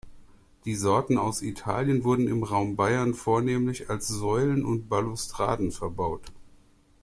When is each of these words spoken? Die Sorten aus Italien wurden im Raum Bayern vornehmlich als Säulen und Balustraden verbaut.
Die 0.65 0.73
Sorten 0.73 1.19
aus 1.19 1.43
Italien 1.43 2.03
wurden 2.03 2.27
im 2.27 2.41
Raum 2.41 2.75
Bayern 2.75 3.13
vornehmlich 3.13 3.91
als 3.91 4.07
Säulen 4.07 4.65
und 4.65 4.89
Balustraden 4.89 5.71
verbaut. 5.71 6.23